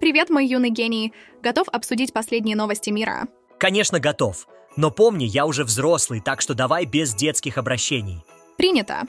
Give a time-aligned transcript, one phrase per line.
[0.00, 1.12] Привет, мой юный гений.
[1.42, 3.28] Готов обсудить последние новости мира?
[3.58, 4.48] Конечно, готов.
[4.76, 8.24] Но помни, я уже взрослый, так что давай без детских обращений.
[8.56, 9.02] Принято.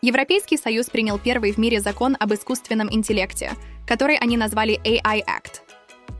[0.00, 3.52] Европейский Союз принял первый в мире закон об искусственном интеллекте,
[3.86, 5.60] который они назвали AI Act.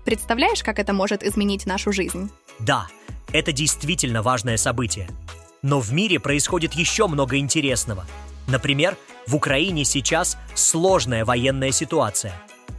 [0.04, 2.30] Представляешь, как это может изменить нашу жизнь?
[2.58, 2.86] Да,
[3.32, 5.08] это действительно важное событие.
[5.62, 8.04] Но в мире происходит еще много интересного.
[8.46, 12.32] Например, в Украине сейчас сложная военная ситуация.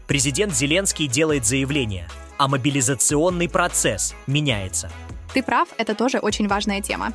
[0.08, 4.92] Президент Зеленский делает заявление, а мобилизационный процесс меняется.
[5.34, 7.12] Ты прав, это тоже очень важная тема.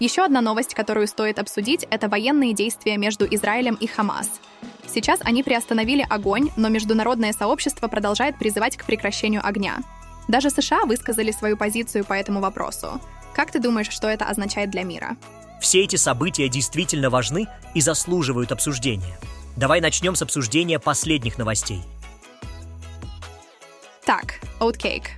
[0.00, 4.30] Еще одна новость, которую стоит обсудить, это военные действия между Израилем и Хамас.
[4.86, 9.78] Сейчас они приостановили огонь, но международное сообщество продолжает призывать к прекращению огня.
[10.28, 13.00] Даже США высказали свою позицию по этому вопросу.
[13.34, 15.16] Как ты думаешь, что это означает для мира?
[15.60, 19.18] Все эти события действительно важны и заслуживают обсуждения.
[19.56, 21.82] Давай начнем с обсуждения последних новостей.
[24.04, 25.08] Так, Oatcake.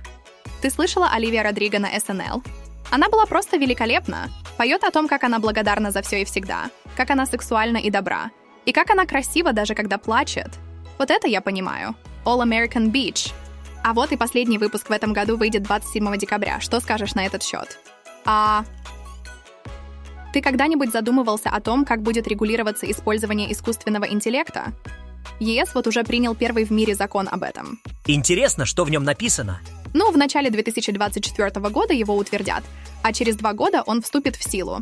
[0.61, 2.43] Ты слышала Оливия Родриго на СНЛ?
[2.89, 4.29] Она была просто великолепна.
[4.57, 8.31] Поет о том, как она благодарна за все и всегда, как она сексуальна и добра,
[8.65, 10.49] и как она красива даже когда плачет.
[10.97, 11.95] Вот это я понимаю.
[12.25, 13.31] All American Beach.
[13.83, 16.59] А вот и последний выпуск в этом году выйдет 27 декабря.
[16.59, 17.79] Что скажешь на этот счет?
[18.25, 18.65] А
[20.31, 24.73] ты когда-нибудь задумывался о том, как будет регулироваться использование искусственного интеллекта?
[25.39, 27.79] ЕС вот уже принял первый в мире закон об этом.
[28.07, 29.59] Интересно, что в нем написано?
[29.93, 32.63] Ну, в начале 2024 года его утвердят,
[33.03, 34.79] а через два года он вступит в силу.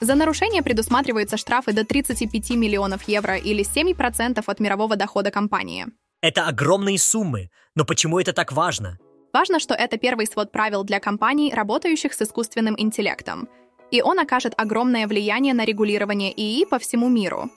[0.00, 5.86] За нарушение предусматриваются штрафы до 35 миллионов евро или 7% от мирового дохода компании.
[6.20, 8.98] Это огромные суммы, но почему это так важно?
[9.32, 13.48] Важно, что это первый свод правил для компаний, работающих с искусственным интеллектом–
[13.90, 17.50] и он окажет огромное влияние на регулирование ИИ по всему миру.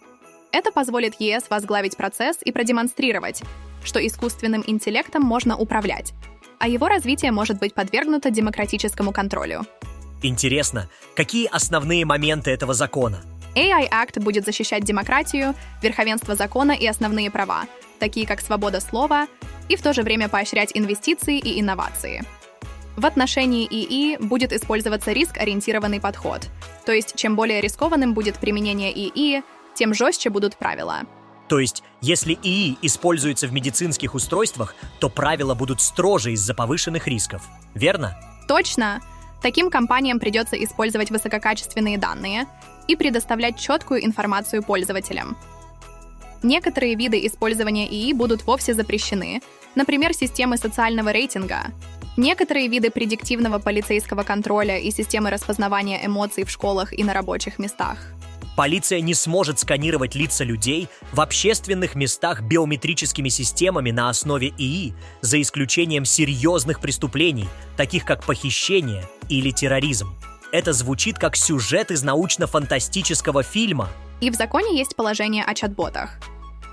[0.52, 3.41] Это позволит ЕС возглавить процесс и продемонстрировать,
[3.83, 6.13] что искусственным интеллектом можно управлять,
[6.59, 9.66] а его развитие может быть подвергнуто демократическому контролю.
[10.22, 13.22] Интересно, какие основные моменты этого закона?
[13.56, 17.66] AI Act будет защищать демократию, верховенство закона и основные права,
[18.00, 19.28] такие как свобода слова,
[19.69, 22.23] и в то же время поощрять инвестиции и инновации.
[22.99, 26.49] В отношении ИИ будет использоваться риск-ориентированный подход.
[26.85, 29.41] То есть, чем более рискованным будет применение ИИ,
[29.73, 31.03] тем жестче будут правила.
[31.47, 37.47] То есть, если ИИ используется в медицинских устройствах, то правила будут строже из-за повышенных рисков.
[37.73, 38.19] Верно?
[38.49, 38.99] Точно.
[39.41, 42.47] Таким компаниям придется использовать высококачественные данные
[42.89, 45.37] и предоставлять четкую информацию пользователям.
[46.43, 49.41] Некоторые виды использования ИИ будут вовсе запрещены,
[49.75, 51.67] например, системы социального рейтинга,
[52.19, 57.97] Некоторые виды предиктивного полицейского контроля и системы распознавания эмоций в школах и на рабочих местах.
[58.57, 65.40] Полиция не сможет сканировать лица людей в общественных местах биометрическими системами на основе ИИ, за
[65.41, 67.47] исключением серьезных преступлений,
[67.78, 70.13] таких как похищение или терроризм.
[70.52, 73.88] Это звучит как сюжет из научно-фантастического фильма.
[74.19, 76.19] И в законе есть положение о чат-ботах.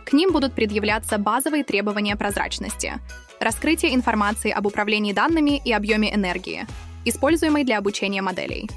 [0.05, 2.95] К ним будут предъявляться базовые требования прозрачности,
[3.41, 6.67] раскрытие информации об управлении данными и объеме энергии,
[7.05, 8.69] используемой для обучения моделей.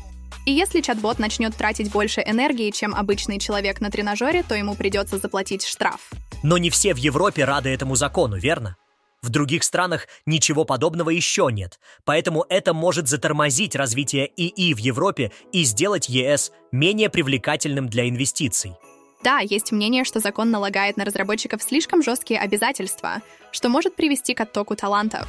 [0.45, 5.17] И если чат-бот начнет тратить больше энергии, чем обычный человек на тренажере, то ему придется
[5.17, 6.09] заплатить штраф.
[6.43, 8.77] Но не все в Европе рады этому закону, верно?
[9.21, 15.31] В других странах ничего подобного еще нет, поэтому это может затормозить развитие ИИ в Европе
[15.51, 18.75] и сделать ЕС менее привлекательным для инвестиций.
[19.21, 23.21] Да, есть мнение, что закон налагает на разработчиков слишком жесткие обязательства,
[23.51, 25.27] что может привести к оттоку талантов.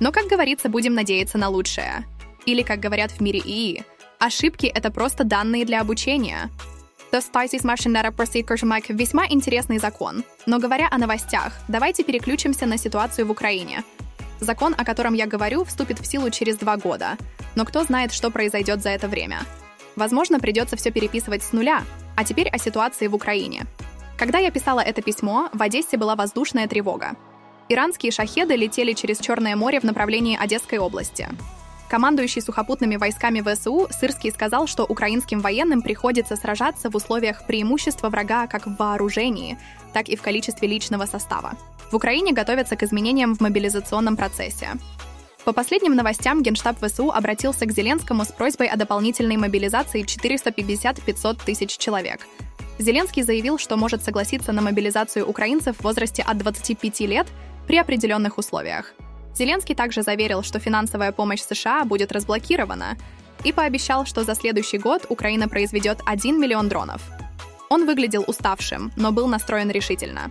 [0.00, 2.04] Но, как говорится, будем надеяться на лучшее.
[2.46, 3.84] Или, как говорят в мире ИИ,
[4.18, 6.50] ошибки— это просто данные для обучения.
[7.12, 10.24] The Spices Machine Data Procedure Mike— весьма интересный закон.
[10.46, 13.82] Но говоря о новостях, давайте переключимся на ситуацию в Украине.
[14.40, 17.16] Закон, о котором я говорю, вступит в силу через два года.
[17.54, 19.40] Но кто знает, что произойдет за это время.
[19.96, 21.82] Возможно, придется все переписывать с нуля,
[22.18, 23.64] а теперь о ситуации в Украине.
[24.16, 27.14] Когда я писала это письмо, в Одессе была воздушная тревога.
[27.68, 31.28] Иранские шахеды летели через Черное море в направлении Одесской области.
[31.88, 38.48] Командующий сухопутными войсками ВСУ Сырский сказал, что украинским военным приходится сражаться в условиях преимущества врага
[38.48, 39.56] как в вооружении,
[39.92, 41.52] так и в количестве личного состава.
[41.92, 44.70] В Украине готовятся к изменениям в мобилизационном процессе.
[45.44, 51.78] По последним новостям, Генштаб ВСУ обратился к Зеленскому с просьбой о дополнительной мобилизации 450-500 тысяч
[51.78, 52.26] человек.
[52.78, 57.26] Зеленский заявил, что может согласиться на мобилизацию украинцев в возрасте от 25 лет
[57.66, 58.92] при определенных условиях.
[59.34, 62.96] Зеленский также заверил, что финансовая помощь США будет разблокирована,
[63.44, 67.02] и пообещал, что за следующий год Украина произведет 1 миллион дронов.
[67.68, 70.30] Он выглядел уставшим, но был настроен решительно.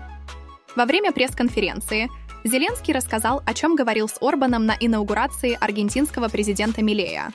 [0.75, 2.09] Во время пресс-конференции
[2.43, 7.31] Зеленский рассказал, о чем говорил с Орбаном на инаугурации аргентинского президента Милея.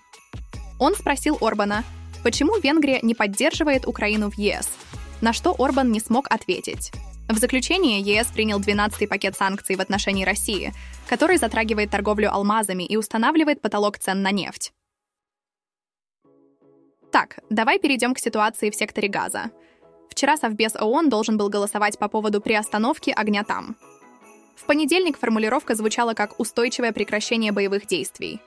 [0.78, 1.84] Он спросил Орбана,
[2.22, 4.68] почему Венгрия не поддерживает Украину в ЕС,
[5.20, 6.92] на что Орбан не смог ответить.
[7.28, 10.72] В заключение ЕС принял 12-й пакет санкций в отношении России,
[11.08, 14.72] который затрагивает торговлю алмазами и устанавливает потолок цен на нефть.
[17.10, 19.50] Так, давай перейдем к ситуации в секторе газа.
[20.10, 23.76] Вчера Совбез ООН должен был голосовать по поводу приостановки огня там.
[24.56, 28.40] В понедельник формулировка звучала как «устойчивое прекращение боевых действий».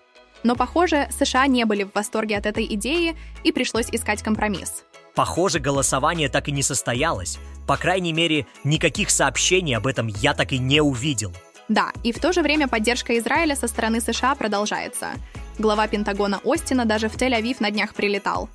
[0.44, 4.84] Но, похоже, США не были в восторге от этой идеи и пришлось искать компромисс.
[5.16, 7.40] Похоже, голосование так и не состоялось.
[7.68, 11.34] По крайней мере, никаких сообщений об этом я так и не увидел.
[11.68, 15.14] Да, и в то же время поддержка Израиля со стороны США продолжается.
[15.58, 18.50] Глава Пентагона Остина даже в Тель-Авив на днях прилетал.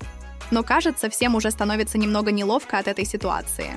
[0.49, 3.71] Но кажется, всем уже становится немного неловко от этой ситуации.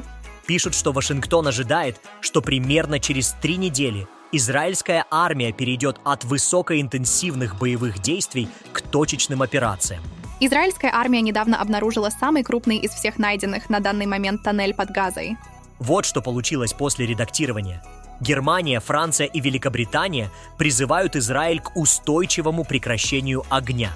[0.46, 8.00] Пишут, что Вашингтон ожидает, что примерно через три недели израильская армия перейдет от высокоинтенсивных боевых
[8.00, 10.02] действий к точечным операциям.
[10.40, 15.36] Израильская армия недавно обнаружила самый крупный из всех найденных на данный момент тоннель под Газой.
[15.78, 17.82] Вот что получилось после редактирования.
[18.20, 23.92] Германия, Франция и Великобритания призывают Израиль к устойчивому прекращению огня.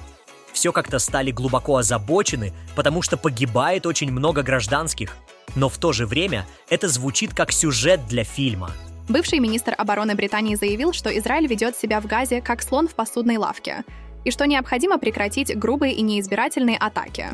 [0.52, 5.16] Все как-то стали глубоко озабочены, потому что погибает очень много гражданских.
[5.58, 8.70] Но в то же время это звучит как сюжет для фильма.
[9.08, 13.38] Бывший министр обороны Британии заявил, что Израиль ведет себя в Газе как слон в посудной
[13.38, 13.82] лавке,
[14.24, 17.30] и что необходимо прекратить грубые и неизбирательные атаки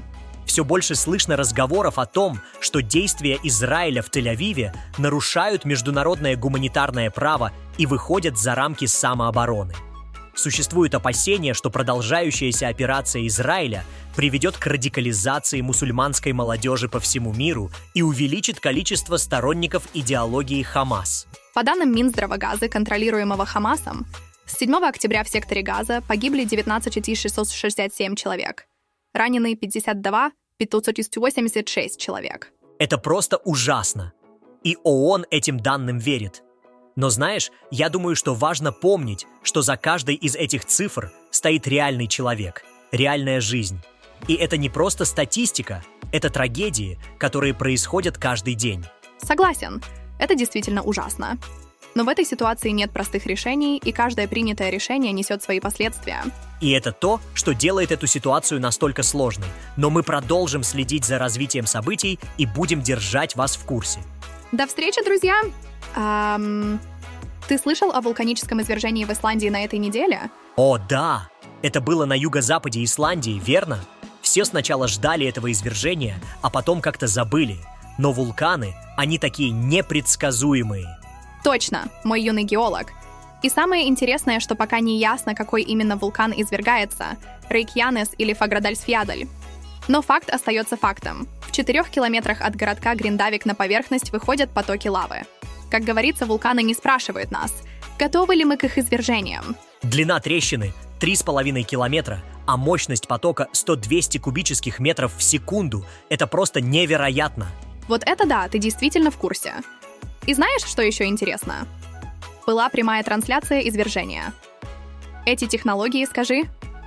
[0.46, 7.50] все больше слышно разговоров о том, что действия Израиля в Тель-Авиве нарушают международное гуманитарное право
[7.76, 9.74] и выходят за рамки самообороны.
[10.36, 13.84] Существует опасение, что продолжающаяся операция Израиля
[14.16, 21.26] приведет к радикализации мусульманской молодежи по всему миру и увеличит количество сторонников идеологии Хамас.
[21.54, 24.06] По данным Минздрава Газы, контролируемого Хамасом,
[24.46, 28.66] с 7 октября в секторе Газа погибли 19 667 человек–
[29.14, 32.52] ранены 52, 586 человек.
[32.78, 34.12] Это просто ужасно.
[34.64, 36.43] И ООН этим данным верит.
[36.96, 42.06] Но знаешь, я думаю, что важно помнить, что за каждой из этих цифр стоит реальный
[42.06, 43.80] человек, реальная жизнь.
[44.28, 48.84] И это не просто статистика, это трагедии, которые происходят каждый день.
[49.18, 49.82] Согласен,
[50.18, 51.38] это действительно ужасно.
[51.96, 56.24] Но в этой ситуации нет простых решений, и каждое принятое решение несет свои последствия.
[56.60, 59.48] И это то, что делает эту ситуацию настолько сложной.
[59.76, 64.00] Но мы продолжим следить за развитием событий и будем держать вас в курсе.
[64.54, 65.34] До встречи, друзья!
[65.96, 66.78] Эм...
[67.48, 70.30] Ты слышал о вулканическом извержении в Исландии на этой неделе?
[70.54, 71.28] О, да!
[71.62, 73.80] Это было на юго-западе Исландии, верно?
[74.22, 77.56] Все сначала ждали этого извержения, а потом как-то забыли.
[77.98, 80.86] Но вулканы, они такие непредсказуемые.
[81.42, 82.92] Точно, мой юный геолог.
[83.42, 87.16] И самое интересное, что пока не ясно, какой именно вулкан извергается–
[87.48, 89.26] Рейкьянес или Фаградальсфьядаль.
[89.88, 91.26] Но факт остается фактом.
[91.54, 95.22] В четырех километрах от городка Гриндавик на поверхность выходят потоки лавы.
[95.70, 97.54] Как говорится, вулканы не спрашивают нас,
[97.96, 99.54] готовы ли мы к их извержениям.
[99.80, 105.86] Длина трещины 3,5 километра, а мощность потока 100-200 кубических метров в секунду.
[106.08, 107.46] Это просто невероятно.
[107.86, 109.54] Вот это да, ты действительно в курсе.
[110.26, 111.68] И знаешь, что еще интересно?
[112.48, 114.32] Была прямая трансляция извержения.
[115.24, 116.46] Эти технологии, скажи,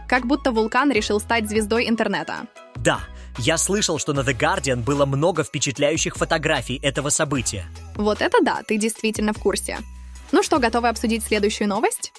[0.10, 2.48] как будто вулкан решил стать звездой интернета.
[2.76, 3.00] Да,
[3.38, 7.66] я слышал, что на The Guardian было много впечатляющих фотографий этого события.
[7.96, 9.80] Вот это да, ты действительно в курсе.
[10.32, 12.12] Ну что, готовы обсудить следующую новость?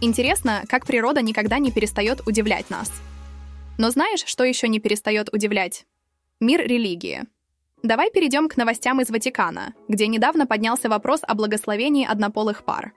[0.00, 2.90] Интересно, как природа никогда не перестает удивлять нас.
[3.78, 5.86] Но знаешь, что еще не перестает удивлять?
[6.40, 7.24] Мир религии—
[7.82, 12.92] Давай перейдем к новостям из Ватикана, где недавно поднялся вопрос о благословении однополых пар.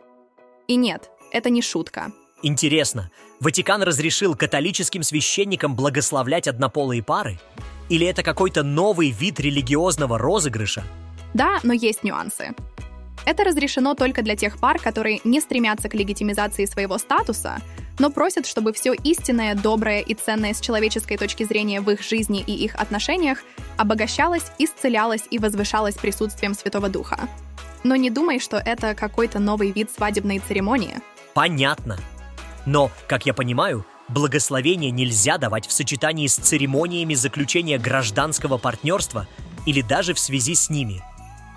[0.67, 2.11] И нет, это не шутка.
[2.43, 7.39] Интересно, Ватикан разрешил католическим священникам благословлять однополые пары?
[7.89, 10.83] Или это какой-то новый вид религиозного розыгрыша?
[11.33, 12.53] Да, но есть нюансы.
[13.25, 17.62] Это разрешено только для тех пар, которые не стремятся к легитимизации своего статуса,
[18.00, 22.43] но просят, чтобы все истинное, доброе и ценное с человеческой точки зрения в их жизни
[22.45, 23.39] и их отношениях
[23.77, 27.29] обогащалось, исцелялось и возвышалось присутствием Святого Духа.
[27.83, 31.00] Но не думай, что это какой-то новый вид свадебной церемонии.
[31.33, 31.98] Понятно.
[32.65, 39.27] Но, как я понимаю, благословение нельзя давать в сочетании с церемониями заключения гражданского партнерства
[39.65, 41.01] или даже в связи с ними.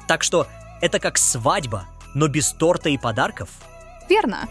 [0.06, 0.46] Так что
[0.80, 3.48] это как свадьба, но без торта и подарков?
[4.08, 4.48] Верно.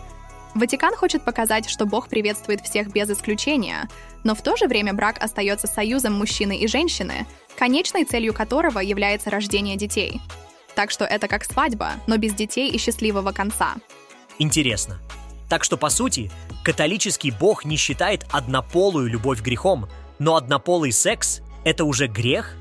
[0.55, 3.89] Ватикан хочет показать, что Бог приветствует всех без исключения,
[4.23, 7.25] но в то же время брак остается союзом мужчины и женщины,
[7.57, 10.21] конечной целью которого является рождение детей.
[10.75, 13.75] Так что это как свадьба, но без детей и счастливого конца.
[14.37, 14.99] Интересно.
[15.53, 16.31] Так что, по сути,
[16.63, 22.55] католический бог не считает однополую любовь грехом, но однополый секс— это уже грех?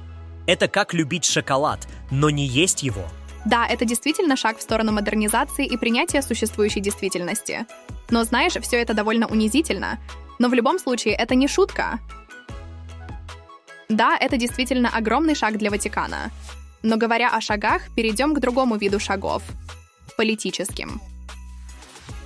[0.47, 3.05] Это как любить шоколад, но не есть его.
[3.47, 7.65] Да, это действительно шаг в сторону модернизации и принятия существующей действительности.
[8.11, 9.99] Но знаешь, все это довольно унизительно.
[10.39, 11.99] Но в любом случае, это не шутка.
[13.89, 16.31] Да, это действительно огромный шаг для Ватикана.
[16.83, 19.43] Но говоря о шагах, перейдем к другому виду шагов–
[20.19, 21.01] политическим.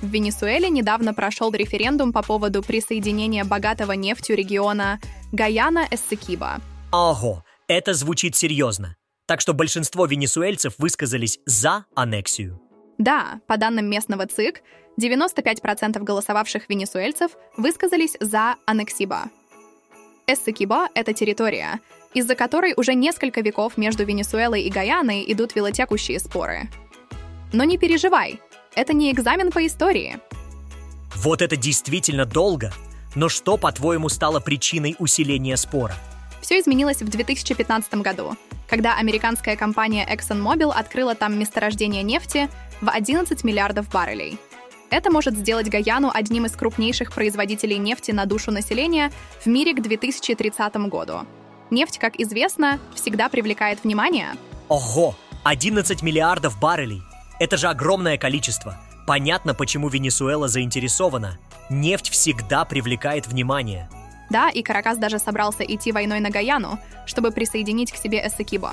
[0.02, 5.00] В Венесуэле недавно прошел референдум по поводу присоединения богатого нефтью региона
[5.32, 6.60] Гаяна-Эссекиба.
[6.92, 8.96] Ого, это звучит серьезно.
[9.26, 12.60] Так что большинство венесуэльцев высказались за аннексию.
[12.98, 14.62] Да, по данным местного ЦИК,
[15.00, 19.24] 95% голосовавших венесуэльцев высказались за аннексиба.
[20.26, 21.80] Эссекиба— это территория,
[22.14, 26.68] из-за которой уже несколько веков между Венесуэлой и Гаяной идут велотекущие споры.
[27.52, 28.40] Но не переживай,
[28.76, 30.20] это не экзамен по истории.
[31.16, 32.72] Вот это действительно долго.
[33.14, 35.96] Но что, по-твоему, стало причиной усиления спора?
[36.42, 38.36] Все изменилось в 2015 году,
[38.68, 42.48] когда американская компания ExxonMobil открыла там месторождение нефти
[42.80, 44.38] в 11 миллиардов баррелей.
[44.90, 49.82] Это может сделать Гаяну одним из крупнейших производителей нефти на душу населения в мире к
[49.82, 51.26] 2030 году.
[51.70, 54.34] Нефть, как известно, всегда привлекает внимание.
[54.68, 55.16] Ого!
[55.42, 57.02] 11 миллиардов баррелей!
[57.38, 58.78] Это же огромное количество.
[59.06, 61.38] Понятно, почему Венесуэла заинтересована.
[61.70, 63.88] Нефть всегда привлекает внимание.
[64.30, 68.72] Да, и Каракас даже собрался идти войной на Гаяну, чтобы присоединить к себе Эссекибо.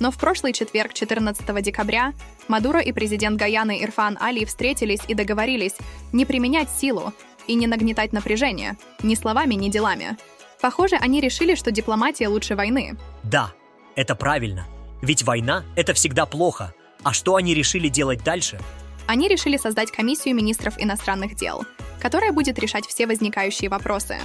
[0.00, 2.12] Но в прошлый четверг, 14 декабря,
[2.48, 5.74] Мадуро и президент Гаяны Ирфан Али встретились и договорились
[6.12, 7.12] не применять силу
[7.46, 10.16] и не нагнетать напряжение, ни словами, ни делами.
[10.60, 12.96] Похоже, они решили, что дипломатия лучше войны.
[13.22, 13.52] Да,
[13.96, 14.66] это правильно.
[15.02, 16.74] Ведь война— это всегда плохо.
[17.04, 18.58] А что они решили делать дальше?
[19.06, 21.64] Они решили создать комиссию министров иностранных дел,
[22.00, 24.16] которая будет решать все возникающие вопросы.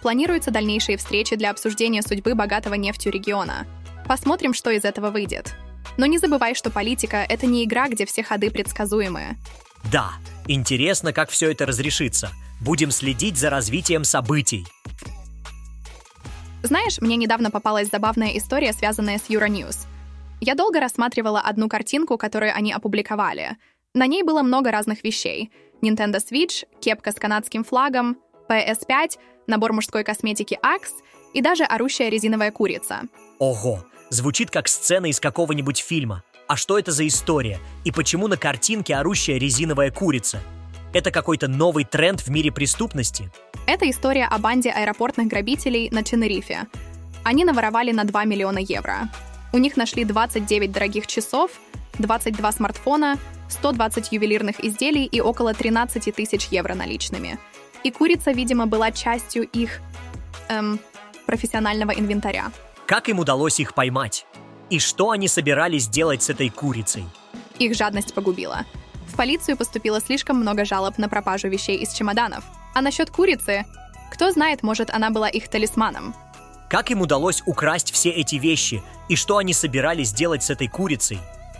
[0.00, 3.66] Планируются дальнейшие встречи для обсуждения судьбы богатого нефтью региона.
[4.06, 5.54] Посмотрим, что из этого выйдет.
[5.96, 9.36] Но не забывай, что политика— это не игра, где все ходы предсказуемы.
[9.90, 10.12] Да,
[10.46, 12.30] интересно, как все это разрешится.
[12.60, 14.66] Будем следить за развитием событий.
[16.62, 19.86] Знаешь, мне недавно попалась забавная история, связанная с Euronews.
[20.40, 23.58] Я долго рассматривала одну картинку, которую они опубликовали.
[23.94, 25.52] На ней было много разных вещей.
[25.82, 28.16] Nintendo Switch, кепка с канадским флагом,
[28.48, 31.02] PS5, набор мужской косметики Axe
[31.34, 33.02] и даже орущая резиновая курица.
[33.38, 36.22] Ого, звучит как сцена из какого-нибудь фильма.
[36.48, 37.58] А что это за история?
[37.84, 40.40] И почему на картинке орущая резиновая курица?
[40.94, 43.30] Это какой-то новый тренд в мире преступности?
[43.66, 46.66] Это история о банде аэропортных грабителей на Тенерифе.
[47.24, 49.08] Они наворовали на 2 миллиона евро.
[49.52, 51.50] У них нашли 29 дорогих часов,
[51.98, 57.38] 22 смартфона, 120 ювелирных изделий и около 13 тысяч евро наличными.
[57.82, 59.80] И курица, видимо, была частью их
[60.48, 60.78] эм,
[61.26, 62.52] профессионального инвентаря.
[62.86, 64.26] Как им удалось их поймать?
[64.68, 67.04] И что они собирались делать с этой курицей?
[67.58, 68.64] Их жадность погубила.
[69.06, 72.44] В полицию поступило слишком много жалоб на пропажу вещей из чемоданов.
[72.74, 73.66] А насчет курицы,
[74.12, 76.14] кто знает, может, она была их талисманом.
[76.70, 81.18] Как им удалось украсть все эти вещи и что они собирались делать с этой курицей?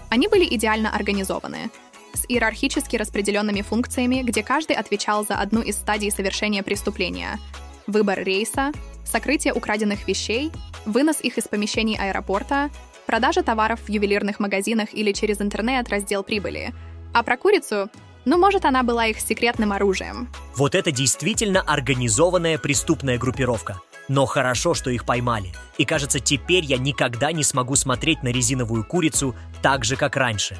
[0.08, 1.72] Они были идеально организованы,
[2.14, 7.40] с иерархически распределенными функциями, где каждый отвечал за одну из стадий совершения преступления.
[7.88, 8.70] Выбор рейса,
[9.04, 10.52] сокрытие украденных вещей,
[10.86, 12.70] вынос их из помещений аэропорта,
[13.06, 16.72] продажа товаров в ювелирных магазинах или через интернет раздел прибыли.
[17.12, 17.90] А про курицу
[18.24, 20.28] ну, может, она была их секретным оружием.
[20.54, 23.80] Вот это действительно организованная преступная группировка.
[24.10, 25.52] Но хорошо, что их поймали.
[25.78, 30.56] И кажется, теперь я никогда не смогу смотреть на резиновую курицу так же, как раньше.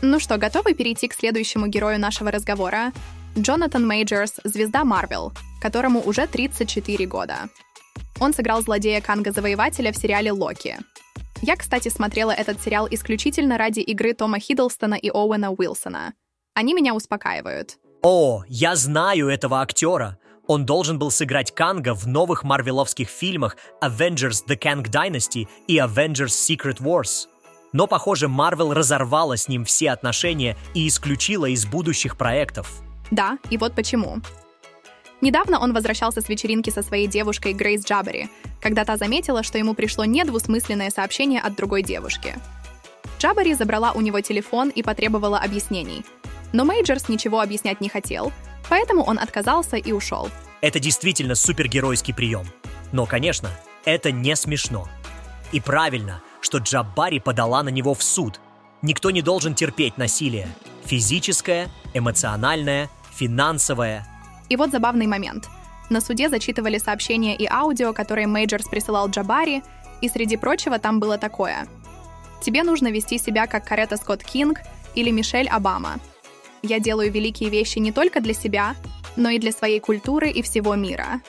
[0.00, 2.90] Ну что, готовы перейти к следующему герою нашего разговора?
[3.36, 7.50] Джонатан Мейджерс, звезда Марвел, которому уже 34 года.
[8.18, 10.78] Он сыграл злодея Канга-завоевателя в сериале «Локи».
[11.42, 16.14] Я, кстати, смотрела этот сериал исключительно ради игры Тома Хиддлстона и Оуэна Уилсона.
[16.54, 17.76] Они меня успокаивают.
[18.02, 20.18] О, я знаю этого актера.
[20.46, 26.28] Он должен был сыграть Канга в новых марвеловских фильмах Avengers The Kang Dynasty и Avengers
[26.28, 27.28] Secret Wars.
[27.72, 32.70] Но, похоже, Марвел разорвала с ним все отношения и исключила из будущих проектов.
[33.10, 34.20] Да, и вот почему.
[35.20, 38.28] Недавно он возвращался с вечеринки со своей девушкой Грейс Джабери,
[38.60, 42.34] когда та заметила, что ему пришло недвусмысленное сообщение от другой девушки.
[43.20, 46.04] Джабери забрала у него телефон и потребовала объяснений.
[46.52, 48.32] Но Мейджерс ничего объяснять не хотел,
[48.68, 50.28] Поэтому он отказался и ушел.
[50.60, 52.46] Это действительно супергеройский прием.
[52.92, 53.50] Но, конечно,
[53.84, 54.88] это не смешно.
[55.50, 58.40] И правильно, что Джаббари подала на него в суд.
[58.80, 60.48] Никто не должен терпеть насилие.
[60.84, 64.06] Физическое, эмоциональное, финансовое.
[64.48, 65.48] И вот забавный момент.
[65.90, 69.62] На суде зачитывали сообщения и аудио, которые Мейджорс присылал Джабари,
[70.00, 71.66] и среди прочего там было такое.
[72.40, 74.60] «Тебе нужно вести себя как Карета Скотт Кинг
[74.94, 76.00] или Мишель Обама.
[76.62, 78.76] Я делаю великие вещи не только для себя,
[79.16, 81.20] но и для своей культуры и всего мира.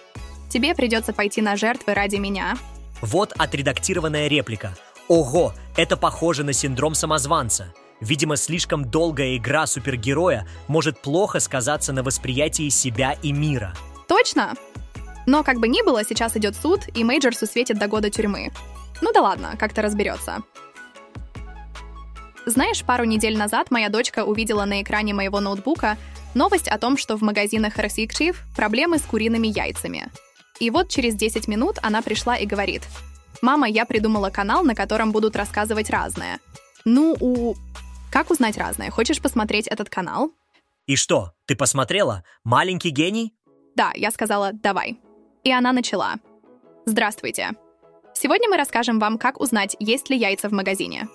[0.50, 2.58] Тебе придется пойти на жертвы ради меня».
[3.02, 4.78] Вот отредактированная реплика.
[5.08, 7.74] Ого, это похоже на синдром самозванца.
[8.00, 13.74] Видимо, слишком долгая игра супергероя может плохо сказаться на восприятии себя и мира.
[14.08, 14.54] Точно?
[15.26, 18.52] Но как бы ни было, сейчас идет суд, и Мейджорсу светит до года тюрьмы.
[19.02, 20.44] Ну да ладно, как-то разберется.
[22.46, 25.98] Знаешь, пару недель назад моя дочка увидела на экране моего ноутбука
[26.36, 30.08] новость о том, что в магазинах Росикшив проблемы с куриными яйцами.
[30.60, 32.82] И вот через 10 минут она пришла и говорит,
[33.42, 36.40] «Мама, я придумала канал, на котором будут рассказывать разное».
[36.86, 37.56] Ну, у...
[38.12, 38.92] Как узнать разное?
[38.92, 40.32] Хочешь посмотреть этот канал?
[40.86, 42.24] И что, ты посмотрела?
[42.44, 43.34] Маленький гений?
[43.76, 45.00] Да, я сказала «давай».
[45.44, 46.16] И она начала.
[46.86, 47.52] Здравствуйте.
[48.14, 51.08] Сегодня мы расскажем вам, как узнать, есть ли яйца в магазине.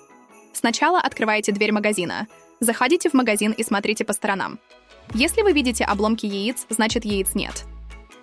[0.53, 2.27] Сначала открываете дверь магазина,
[2.59, 4.59] заходите в магазин и смотрите по сторонам.
[5.13, 7.65] Если вы видите обломки яиц, значит яиц нет.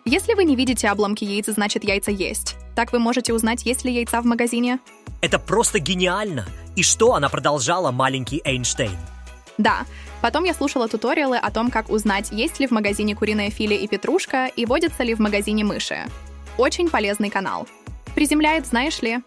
[0.04, 2.56] Если вы не видите обломки яиц, значит яйца есть.
[2.76, 4.78] Так вы можете узнать, есть ли яйца в магазине.
[5.20, 6.46] Это просто гениально!
[6.76, 8.96] И что она продолжала, маленький Эйнштейн?
[9.58, 9.86] Да,
[10.20, 13.88] потом я слушала туториалы о том, как узнать, есть ли в магазине куриная филе и
[13.88, 16.06] петрушка, и водятся ли в магазине мыши.
[16.58, 17.66] Очень полезный канал.
[18.14, 19.18] Приземляет, знаешь ли,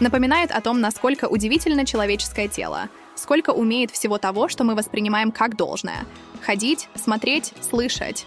[0.00, 5.56] напоминает о том, насколько удивительно человеческое тело, сколько умеет всего того, что мы воспринимаем как
[5.56, 6.04] должное.
[6.42, 8.26] Ходить, смотреть, слышать.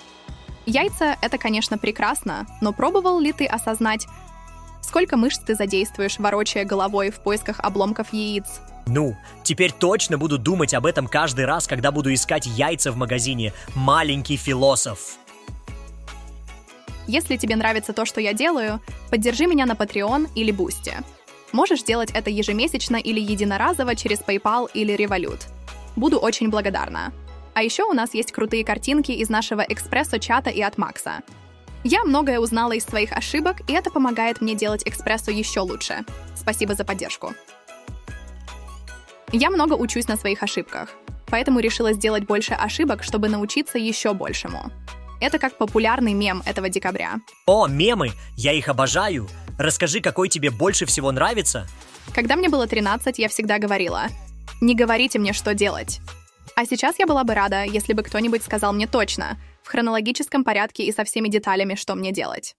[0.65, 4.05] Яйца— это, конечно, прекрасно, но пробовал ли ты осознать,
[4.81, 8.61] сколько мышц ты задействуешь, ворочая головой в поисках обломков яиц?
[8.85, 13.53] Ну, теперь точно буду думать об этом каждый раз, когда буду искать яйца в магазине.
[13.75, 15.17] Маленький философ.
[17.05, 20.95] Если тебе нравится то, что я делаю, поддержи меня на Patreon или Boosty.
[21.51, 25.47] Можешь делать это ежемесячно или единоразово через PayPal или Revolut.
[25.95, 27.13] Буду очень благодарна.
[27.53, 31.21] А еще у нас есть крутые картинки из нашего экспрессо-чата и от Макса.
[31.83, 36.05] Я многое узнала из своих ошибок, и это помогает мне делать экспрессо еще лучше.
[36.35, 37.33] Спасибо за поддержку.
[39.31, 40.89] Я много учусь на своих ошибках,
[41.27, 44.71] поэтому решила сделать больше ошибок, чтобы научиться еще большему.
[45.19, 47.15] Это как популярный мем этого декабря.
[47.45, 48.11] О, мемы!
[48.35, 49.27] Я их обожаю!
[49.57, 51.67] Расскажи, какой тебе больше всего нравится?
[52.13, 54.07] Когда мне было 13, я всегда говорила,
[54.61, 55.99] не говорите мне, что делать.
[56.55, 60.83] А сейчас я была бы рада, если бы кто-нибудь сказал мне точно, в хронологическом порядке
[60.83, 62.55] и со всеми деталями, что мне делать.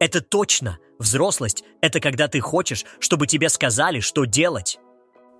[0.00, 0.78] Это точно!
[0.98, 4.78] Взрослость— это когда ты хочешь, чтобы тебе сказали, что делать.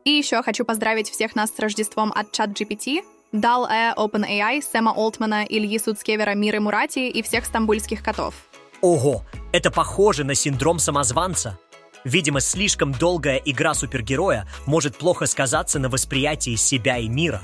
[0.04, 5.44] И еще хочу поздравить всех нас с Рождеством от ChatGPT, Дал Э, OpenAI, Сэма Олтмана,
[5.44, 8.34] Ильи Суцкевера, Миры Мурати и всех стамбульских котов.
[8.80, 9.24] Ого,
[9.55, 11.57] это похоже на синдром самозванца.
[12.03, 17.40] Видимо, слишком долгая игра супергероя может плохо сказаться на восприятии себя и мира.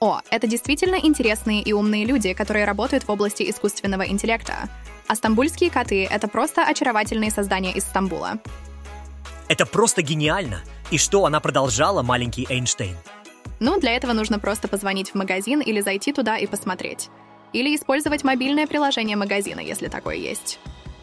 [0.00, 4.68] О, это действительно интересные и умные люди, которые работают в области искусственного интеллекта.
[5.06, 8.40] А стамбульские коты— это просто очаровательные создания из Стамбула.
[9.46, 10.62] Это просто гениально!
[10.90, 12.96] И что она продолжала, маленький Эйнштейн?
[13.60, 17.08] Ну, для этого нужно просто позвонить в магазин или зайти туда и посмотреть.
[17.52, 20.58] Или использовать мобильное приложение магазина, если такое есть.